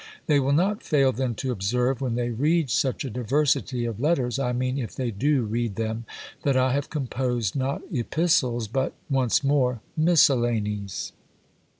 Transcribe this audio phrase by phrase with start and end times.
[0.25, 4.39] They will not fail then to observe, when they read such a diversity of letters
[4.39, 6.05] (I mean if they do read them),
[6.41, 11.11] that I have composed not epistles, but (once more) miscellanies.